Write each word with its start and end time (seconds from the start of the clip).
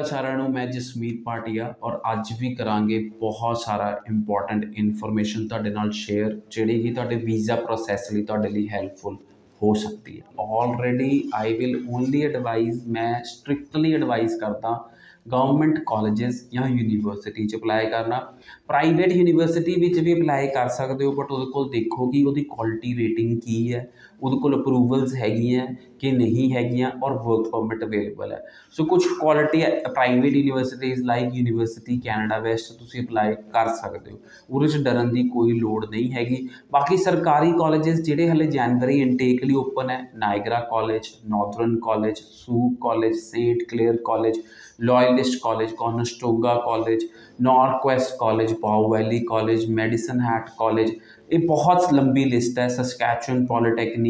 ਅਕਾਲ 0.00 0.08
ਸਾਰਿਆਂ 0.08 0.36
ਨੂੰ 0.36 0.50
ਮੈਂ 0.50 0.66
ਜਸਮੀਤ 0.66 1.22
ਪਾਟਿਆ 1.24 1.72
ਔਰ 1.82 1.96
ਅੱਜ 2.12 2.32
ਵੀ 2.40 2.54
ਕਰਾਂਗੇ 2.54 2.98
ਬਹੁਤ 3.20 3.58
ਸਾਰਾ 3.58 3.88
ਇੰਪੋਰਟੈਂਟ 4.10 4.64
ਇਨਫੋਰਮੇਸ਼ਨ 4.78 5.46
ਤੁਹਾਡੇ 5.48 5.70
ਨਾਲ 5.70 5.90
ਸ਼ੇਅਰ 5.94 6.38
ਜਿਹੜੀ 6.50 6.80
ਕਿ 6.82 6.92
ਤੁਹਾਡੇ 6.94 7.16
ਵੀਜ਼ਾ 7.24 7.56
ਪ੍ਰੋਸੈਸ 7.56 8.12
ਲਈ 8.12 8.22
ਤੁਹਾਡੇ 8.22 8.48
ਲਈ 8.48 8.68
ਹੈਲਪਫੁਲ 8.68 9.16
ਹੋ 9.60 9.72
ਸਕਦੀ 9.74 10.18
ਹੈ। 10.20 10.24
Already 10.60 11.22
I 11.34 11.56
will 11.56 11.76
only 11.90 12.22
advise 12.22 12.86
ਮੈਂ 12.88 13.12
ਸਟ੍ਰਿਕਟਲੀ 13.24 13.92
ਐਡਵਾਈਜ਼ 13.94 14.38
ਕਰਦਾ 14.40 14.78
ਗਵਰਨਮੈਂਟ 15.26 15.78
ਕਾਲਜਸ 15.86 16.42
ਜਾਂ 16.52 16.68
ਯੂਨੀਵਰਸਿਟੀ 16.68 17.46
'ਚ 17.46 17.56
ਅਪਲਾਈ 17.56 17.86
ਕਰਨਾ। 17.86 18.18
ਪ੍ਰਾਈਵੇਟ 18.68 19.12
ਯੂਨੀਵਰਸਿਟੀ 19.12 19.74
ਵਿੱਚ 19.80 19.98
ਵੀ 19.98 20.14
ਅਪਲਾਈ 20.14 20.46
ਕਰ 20.48 20.68
ਸਕਦੇ 20.78 21.04
ਹੋ 21.04 21.12
ਬਟ 21.12 21.32
ਉਹਦੇ 21.32 21.50
ਕੋਲ 21.52 21.68
ਦੇਖੋ 21.70 22.10
ਕਿ 22.10 22.24
ਉਹਦੀ 22.24 22.44
ਕੁਆਲਿਟੀ 22.44 22.96
ਰੇਟਿੰਗ 22.96 23.38
ਕੀ 23.40 23.72
ਹੈ। 23.74 23.88
ਉਹਦੇ 24.22 24.38
ਕੋਲ 24.42 24.60
ਅਪਰੂਵਲਸ 24.60 25.14
ਹੈਗੀਆਂ 25.14 25.66
ਕਿ 26.00 26.10
ਨਹੀਂ 26.12 26.52
ਹੈਗੀਆਂ 26.52 26.90
ਔਰ 27.04 27.12
ਵਰਕ 27.12 27.48
ਪਰਮਿਟ 27.50 27.82
ਅਵੇਲੇਬਲ 27.84 28.32
ਹੈ। 28.32 28.40
ਸੋ 28.72 28.84
ਕੁਝ 28.84 29.02
quality 29.20 29.62
private 29.84 30.36
universities 30.36 31.02
like 31.04 31.34
university 31.34 31.98
Canada 31.98 32.38
west 32.38 32.78
ਤੁਸੀਂ 32.78 33.02
ਅਪਲਾਈ 33.02 33.34
ਕਰ 33.52 33.68
ਸਕਦੇ 33.74 34.10
ਹੋ। 34.10 34.18
ਉਹਦੇ 34.50 34.68
'ਚ 34.68 34.82
ਡਰਨ 34.84 35.12
ਦੀ 35.12 35.28
ਕੋਈ 35.28 35.58
ਲੋੜ 35.58 35.84
ਨਹੀਂ 35.90 36.12
ਹੈਗੀ। 36.12 36.48
ਬਾਕੀ 36.72 36.96
ਸਰਕਾਰੀ 36.96 37.52
ਕਾਲਜਸ 37.52 38.00
ਜਿਹੜੇ 38.00 38.28
ਹਲੇ 38.30 38.46
ਜਨਵਰੀ 38.46 39.00
ਇਨਟੇਕ 39.00 39.44
ਲਈ 39.44 39.54
ਓਪਨ 39.54 39.90
ਹੈ 39.90 40.00
ਨਾਇਗਰਾ 40.16 40.60
ਕਾਲਜ 40.60 41.08
ਨਾਰਥਰਨ 41.28 41.78
ਕਾਲਜ 41.84 42.16
ਸੂ 42.16 42.68
college 42.82 43.14
Saint 43.14 43.62
Clair 43.62 43.96
college 44.06 44.38
Loyalist 44.80 45.38
college 45.42 45.72
Conestoga 45.78 46.54
college 46.54 47.04
North 47.42 47.82
college 48.20 48.52
Bow 48.52 48.88
Valley 48.90 49.18
college 49.20 49.70
Medicine 49.70 50.20
Hat 50.20 50.48
college 50.58 50.90
ਇਹ 51.30 51.46
ਬਹੁਤ 51.48 51.92
ਲੰਬੀ 51.94 52.24
ਲਿਸਟ 52.24 52.58
ਹੈ 52.58 52.66
ਸਸਕੈਚੁਅਨ 52.68 53.44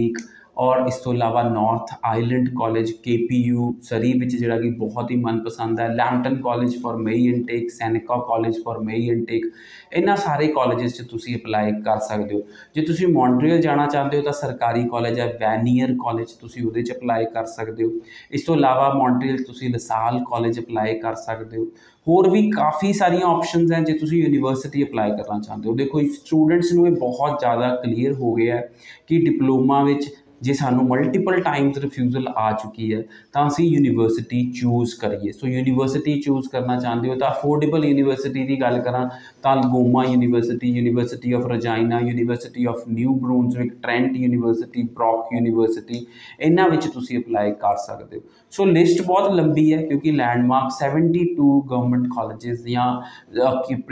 week. 0.00 0.16
ਔਰ 0.60 0.78
ਇਸ 0.86 0.96
ਤੋਂ 0.96 1.12
ਇਲਾਵਾ 1.14 1.42
North 1.42 1.90
Island 2.04 2.48
college 2.58 2.90
KPU 3.04 3.72
Surrey 3.82 4.12
ਵਿੱਚ 4.12 4.34
ਜਿਹੜਾ 4.34 4.58
ਕਿ 4.60 4.70
ਬਹੁਤ 4.70 5.10
ਹੀ 5.10 5.16
ਮਨਪਸੰਦ 5.16 5.80
ਹੈ। 5.80 5.86
Lambton 5.88 6.36
college 6.42 6.76
for 6.82 6.96
May 6.96 7.24
intake 7.26 7.70
Seneca 7.70 8.16
college 8.28 8.58
for 8.64 8.78
May 8.84 9.06
intake 9.08 9.46
ਇਹਨਾਂ 9.92 10.16
ਸਾਰੇ 10.16 10.46
ਕਾਲਜਸ 10.48 10.96
'ਚ 10.96 11.06
ਤੁਸੀਂ 11.10 11.36
ਅਪਲਾਈ 11.36 11.72
ਕਰ 11.82 11.98
ਸਕਦੇ 12.08 12.34
ਹੋ। 12.34 12.42
ਜੇ 12.74 12.82
ਤੁਸੀਂ 12.82 13.08
ਮੌਂਟਰੀਅਲ 13.08 13.60
ਜਾਣਾ 13.60 13.86
ਚਾਹੁੰਦੇ 13.86 14.16
ਹੋ 14.16 14.22
ਤਾਂ 14.22 14.32
ਸਰਕਾਰੀ 14.32 14.84
ਕਾਲਜ 14.88 15.18
ਹੈ। 15.20 15.32
ਵੈਨੀਅਰ 15.40 15.94
ਕਾਲਜ 16.04 16.32
ਤੁਸੀਂ 16.40 16.66
ਉਹਦੇ 16.66 16.82
'ਚ 16.82 16.92
ਅਪਲਾਈ 16.92 17.24
ਕਰ 17.34 17.44
ਸਕਦੇ 17.46 17.84
ਹੋ। 17.84 17.90
ਇਸ 18.30 18.44
ਤੋਂ 18.44 18.56
ਇਲਾਵਾ 18.56 18.92
ਮੌਂਟਰੀਅਲ 18.94 19.42
ਤੁਸੀਂ 19.44 19.74
ਲਸਾਲ 19.74 20.24
ਕਾਲਜ 20.30 20.60
ਅਪਲਾਈ 20.60 20.98
ਕਰ 21.00 21.14
ਸਕਦੇ 21.16 21.56
ਹੋ। 21.56 21.64
ਹੋਰ 22.06 22.30
ਵੀ 22.30 22.50
ਕਾਫੀ 22.50 22.92
ਸਾਰੀਆਂ 22.92 23.26
ਆਪਸ਼ਨਸ 23.26 23.72
ਹੈ 23.72 23.80
ਜੇ 23.80 23.92
ਤੁਸੀਂ 23.98 24.22
ਯੂਨੀਵਰਸਿਟੀ 24.22 24.82
ਅਪਲਾਈ 24.84 25.10
ਕਰਨਾ 25.10 25.40
ਚਾਹੁੰਦੇ 25.40 25.68
ਹੋ। 25.68 25.74
ਦੇਖੋ 25.76 26.00
ਸਟੂਡੈਂਟਸ 26.14 26.72
ਨੂੰ 26.72 26.86
ਇਹ 26.86 26.92
ਬਹੁਤ 26.92 27.40
ਜ਼ਿਆਦਾ 27.40 27.74
ਕਲੀਅਰ 27.76 28.12
ਹੋ 28.12 28.34
ਗਿਆ 28.34 28.62
ਕਿ 29.08 29.24
ਡਿਪਲੋਮਾ 29.24 29.82
ਵਿੱਚ 29.84 30.08
ਜੇ 30.42 30.52
ਸਾਨੂੰ 30.52 30.84
ਮਲਟੀਪਲ 30.88 31.40
ਟਾਈਮਸ 31.40 31.78
ਰਿਫਿਊਜ਼ਲ 31.78 32.28
ਆ 32.28 32.50
ਚੁੱਕੀ 32.52 32.92
ਹੈ, 32.94 33.02
ਤਾਂ 33.32 33.46
ਅਸੀਂ 33.48 33.66
ਯੂਨੀਵਰਸਿਟੀ 33.68 34.40
ਚੂਜ਼ 34.50 34.94
ਕਰੀਏ। 34.96 35.32
ਸੋ 35.32 35.46
ਯੂਨੀਵਰਸਿਟੀ 35.46 36.20
ਚੂਜ਼ 36.20 36.48
ਕਰਨਾ 36.48 36.78
ਚਾਹੁੰਦੇ 36.80 37.08
ਹੋ 37.08 37.14
ਤਾਂ 37.14 37.30
ਅਫੋਰਡੇਬਲ 37.30 37.84
ਯੂਨੀਵਰਸਿਟੀ 37.84 38.46
ਦੀ 38.46 38.60
ਗੱਲ 38.60 38.78
ਕਰਾਂ 38.80 39.08
ਤਾਂ 39.42 39.56
Goma 39.62 40.04
university 40.04 40.70
university 40.70 41.32
of 41.32 41.46
Regina 41.46 42.00
university 42.00 42.64
of 42.64 42.88
New 42.88 43.14
Brunswick 43.14 43.72
Trent 43.82 44.16
university 44.16 44.82
Brock 44.94 45.32
university 45.34 46.04
ਇਹਨਾਂ 46.40 46.68
ਵਿੱਚ 46.70 46.86
ਤੁਸੀਂ 46.86 47.18
ਅਪਲਾਈ 47.18 47.52
ਕਰ 47.60 47.76
ਸਕਦੇ 47.76 48.16
ਹੋ। 48.16 48.22
ਸੋ 48.50 48.64
ਲਿਸਟ 48.64 49.02
ਬਹੁਤ 49.02 49.32
ਲੰਬੀ 49.32 49.72
ਹੈ 49.72 49.82
ਕਿਉਂਕਿ 49.82 50.12
ਲੈਂਡਮਾਰਕ 50.12 50.72
72 50.74 51.60
ਗਵਰਨਮੈਂਟ 51.70 52.06
ਕਾਲਜਸ 52.16 52.64
ਜਾਂ 52.66 52.86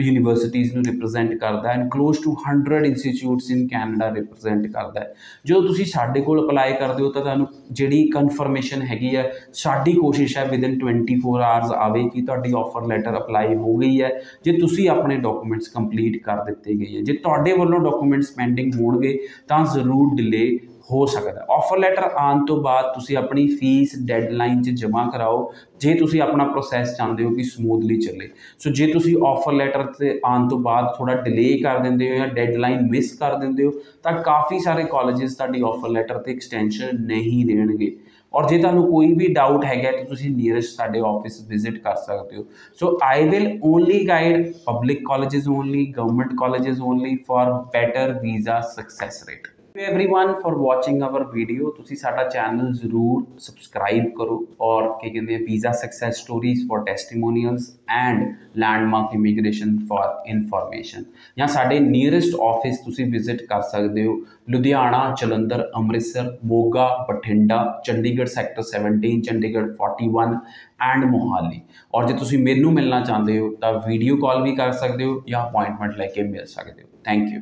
ਯੂਨੀਵਰਸਿਟੀਜ਼ 0.01 0.75
ਨੂੰ 0.75 0.85
ਰਿਪਰੈਜ਼ੈਂਟ 0.85 1.35
ਕਰਦਾ 1.35 1.69
ਹੈ 1.69 1.75
and 1.75 1.89
close 1.91 2.19
to 2.25 2.37
100 2.45 2.85
institutes 2.85 3.51
in 3.51 3.67
Canada 3.69 4.09
represent 4.15 4.67
ਕਰਦਾ 4.67 5.01
ਹੈ। 5.01 5.15
ਜੋ 5.45 5.61
ਤੁਸੀਂ 5.61 5.85
ਸਾਡੇ 5.85 6.21
ਕੋਲ 6.21 6.38
ਅਪਲਾਈ 6.45 6.73
ਕਰਦੇ 6.73 7.03
ਹੋ 7.03 7.11
ਤਾਂ 7.11 7.23
ਤੁਹਾਨੂੰ 7.23 7.47
ਜਿਹੜੀ 7.71 8.03
ਕਨਫਰਮੇਸ਼ਨ 8.09 8.83
ਹੈਗੀ 8.83 9.15
ਹੈ, 9.17 9.31
ਸਾਡੀ 9.53 9.93
ਕੋਸ਼ਿਸ਼ 9.93 10.37
ਹੈ 10.39 10.45
ਵਿਦਨ 10.45 10.79
24 10.79 11.43
ਆਵਰਸ 11.43 11.73
ਆਵੇ 11.73 12.09
ਕਿ 12.09 12.23
ਤੁਹਾਡੀ 12.23 12.53
ਆਫਰ 12.57 12.87
ਲੈਟਰ 12.87 13.17
ਅਪਲਾਈ 13.17 13.55
ਹੋ 13.55 13.77
ਗਈ 13.77 14.01
ਹੈ, 14.03 14.11
ਜੇ 14.45 14.53
ਤੁਸੀਂ 14.53 14.89
ਆਪਣੇ 14.89 15.17
ਡਾਕੂਮੈਂਟਸ 15.17 15.69
ਕੰਪਲੀਟ 15.69 16.23
ਕਰ 16.23 16.45
ਦਿੱਤੇ 16.45 16.75
ਗਏ 16.75 16.97
ਹੈ। 16.97 17.03
ਜੇ 17.03 17.13
ਤੁਹਾਡੇ 17.13 17.53
ਵੱਲੋਂ 17.53 17.81
ਡਾਕੂਮੈਂਟਸ 17.81 18.31
ਪੈਂਡਿੰਗ 18.31 18.75
ਹੋਣਗੇ, 18.75 19.19
ਤਾਂ 19.49 19.65
ਜ਼ਰੂਰ 19.65 20.15
ਡਿਲੇ 20.17 20.59
ਹੋ 20.91 21.05
ਸਕਦਾ 21.07 21.45
ਆਫਰ 21.51 21.79
ਲੈਟਰ 21.79 22.03
ਆਉਣ 22.03 22.45
ਤੋਂ 22.47 22.57
ਬਾਅਦ 22.63 22.93
ਤੁਸੀਂ 22.95 23.17
ਆਪਣੀ 23.17 23.47
ਫੀਸ 23.49 23.95
ਡੈਡਲਾਈਨ 24.07 24.63
'ਚ 24.63 24.71
ਜਮ੍ਹਾਂ 24.71 25.07
ਕਰਾਓ, 25.13 25.53
ਜੇ 25.81 25.95
ਤੁਸੀਂ 25.95 26.21
ਆਪਣਾ 26.23 26.45
ਪ੍ਰੋਸੈਸ 26.45 26.97
ਚਾਹੁੰਦੇ 26.97 27.25
ਹੋ 27.25 27.31
ਕਿ 27.31 27.43
ਸਮੂਥਲੀ 27.45 27.99
ਚੱਲੇ। 28.01 28.29
ਸੋ 28.59 28.71
ਜੇ 28.71 28.87
ਤੁਸੀਂ 28.93 29.17
ਆਫਰ 29.27 29.53
ਲੈਟਰ 29.53 29.85
ਤੇ 29.99 30.19
ਆਉਣ 30.25 30.49
ਤੋਂ 30.49 30.59
ਬਾਅਦ 30.61 30.93
ਥੋੜਾ 30.97 31.15
ਡਿਲੇ 31.15 31.57
ਕਰ 31.63 31.79
ਦਿੰਦੇ 31.79 32.11
ਹੋ 32.11 32.17
ਜਾਂ 32.17 32.29
ਡੈਡਲਾਈਨ 32.29 32.89
ਮਿਸ 32.91 33.13
ਕਰ 33.19 33.37
ਦਿੰਦੇ 33.37 33.65
ਹੋ, 33.65 33.73
ਤਾਂ 34.03 34.13
ਕਾਫੀ 34.23 34.59
ਸਾਰੇ 34.61 34.85
ਕਾਲਜਸ 34.85 35.35
ਤੁਹਾਡੀ 35.35 35.63
ਆਫਰ 35.67 35.89
ਲੈਟਰ 35.89 36.19
ਤੇ 36.19 36.33
ਐਕਸਟੈਂਸ਼ਨ 36.33 37.01
ਨਹੀਂ 37.03 37.45
ਦੇਣਗੇ। 37.47 37.97
ਔਰ 38.35 38.49
ਜੇ 38.49 38.59
ਤੁਹਾਨੂੰ 38.59 38.87
ਕੋਈ 38.87 39.13
ਵੀ 39.15 39.27
ਡਾਊਟ 39.35 39.65
ਹੈਗਾ 39.65 39.91
ਤਾਂ 39.91 40.05
ਤੁਸੀਂ 40.05 40.31
ਨੀਅਰੈਸਟ 40.31 40.77
ਸਾਡੇ 40.77 41.01
ਆਫਿਸ 41.07 41.41
ਵਿਜ਼ਿਟ 41.49 41.79
ਕਰ 41.85 41.95
ਸਕਦੇ 41.97 42.37
ਹੋ। 42.37 42.45
So 42.81 42.99
I 43.05 43.29
will 43.29 43.49
only 43.65 44.07
guide 44.09 44.53
public 44.67 45.05
colleges 45.09 45.49
only 45.49 45.87
government 45.93 46.35
colleges 46.41 46.81
only 46.81 47.17
for 47.29 47.53
better 47.75 48.19
visa 48.23 48.61
success 48.75 49.25
rate 49.29 49.49
everyone 50.11 50.33
for 50.43 50.53
watching 50.53 51.03
our 51.03 51.21
video 51.33 51.71
to 51.71 51.83
channel 51.85 52.73
ضرور 52.75 53.21
سبسکرائب 53.41 54.05
کرو 54.17 54.39
اور 54.61 54.85
visa 55.05 55.73
success 55.73 56.03
stories 56.03 56.65
for 56.69 56.79
testimonials 56.85 57.69
and 57.89 58.23
landmark 58.87 59.15
immigration 59.15 59.77
for 59.89 60.09
information 60.27 61.03
یا 61.37 61.47
سارے 61.47 61.79
nearest 61.81 62.35
office 62.41 62.81
تھی 62.87 63.05
visit 63.13 63.47
کر 63.49 63.61
سکتے 63.65 64.05
ہو 64.05 64.17
لدھیانہ 64.49 65.03
جلندر 65.21 65.63
امرتسر 65.75 66.31
موگا 66.45 66.89
بٹنڈا 67.09 67.63
چنڈی 67.87 68.17
گڑھ 68.19 68.29
سیکٹر 68.29 68.63
سیونٹی 68.63 69.21
چنڈی 69.23 69.55
گڑھ 69.55 69.69
فورٹی 69.75 70.09
ون 70.13 70.35
اینڈ 70.81 71.05
موہالی 71.11 71.61
اور 71.91 72.09
جی 72.09 72.15
تم 72.17 72.43
میرے 72.45 72.65
ملنا 72.73 73.05
چاہتے 73.05 73.39
ہو 73.39 73.55
تو 73.55 73.79
بھی 73.87 74.17
کال 74.21 74.43
بھی 74.43 74.57
کر 74.57 74.73
سکتے 74.81 75.05
ہو 75.05 75.19
یا 75.27 75.41
اپوائنٹمنٹ 75.41 75.97
لے 75.99 76.09
کے 76.15 76.23
مل 76.25 76.47
سکتے 76.47 76.83
ہو 76.83 76.89
تھینک 77.05 77.33
یو 77.33 77.41